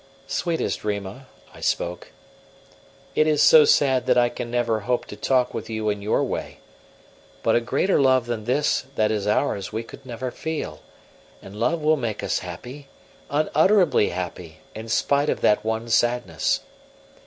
[0.25, 2.11] "Sweetest Rima," I spoke,
[3.13, 6.23] "it is so sad that I can never hope to talk with you in your
[6.23, 6.57] way;
[7.43, 10.79] but a greater love than this that is ours we could never feel,
[11.39, 12.87] and love will make us happy,
[13.29, 16.61] unutterably happy, in spite of that one sadness.